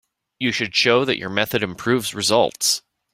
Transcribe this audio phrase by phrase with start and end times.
[0.39, 2.81] You should show that your method improves results.